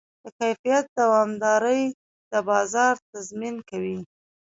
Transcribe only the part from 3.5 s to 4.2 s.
کوي.